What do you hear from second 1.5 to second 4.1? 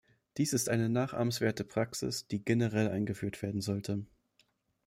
Praxis, die generell eingeführt werden sollte.